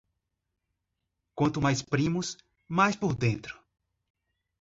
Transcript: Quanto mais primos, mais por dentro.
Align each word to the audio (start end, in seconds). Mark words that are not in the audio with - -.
Quanto 1.37 1.61
mais 1.61 1.83
primos, 1.83 2.27
mais 2.67 2.95
por 2.95 3.13
dentro. 3.15 3.55